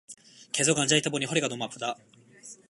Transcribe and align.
계속 0.51 0.79
앉아있다 0.79 1.11
보니 1.11 1.25
허리가 1.25 1.47
너무 1.47 1.63
아프다. 1.65 1.95